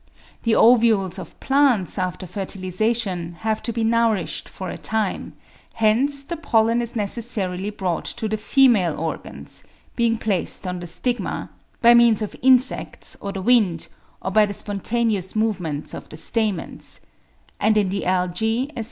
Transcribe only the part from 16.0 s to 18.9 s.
the stamens; and in the Algae, etc.